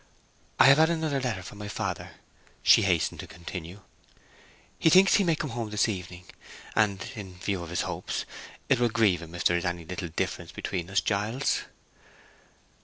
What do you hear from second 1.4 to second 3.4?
from my father," she hastened to